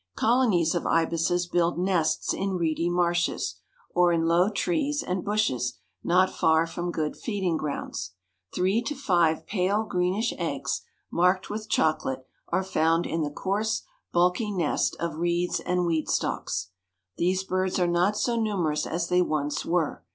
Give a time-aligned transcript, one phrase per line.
[0.15, 3.57] Colonies of ibises build nests in reedy marshes,
[3.93, 8.13] or in low trees and bushes not far from good feeding grounds.
[8.51, 14.49] Three to five pale greenish eggs, marked with chocolate, are found in the coarse, bulky
[14.49, 16.69] nest of reeds and weed stalks.
[17.17, 20.03] These birds are not so numerous as they once were.